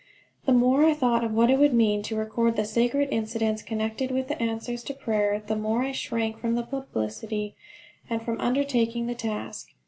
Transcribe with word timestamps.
The 0.47 0.51
more 0.51 0.83
I 0.83 0.95
thought 0.95 1.23
of 1.23 1.31
what 1.35 1.51
it 1.51 1.59
would 1.59 1.75
mean 1.75 2.01
to 2.01 2.15
record 2.17 2.55
the 2.55 2.65
sacred 2.65 3.09
incidents 3.11 3.61
connected 3.61 4.09
with 4.09 4.31
answers 4.41 4.81
to 4.85 4.95
prayer 4.95 5.39
the 5.45 5.55
more 5.55 5.83
I 5.83 5.91
shrank 5.91 6.39
from 6.39 6.55
the 6.55 6.63
publicity, 6.63 7.53
and 8.09 8.19
from 8.19 8.41
undertaking 8.41 9.05
the 9.05 9.13
task. 9.13 9.67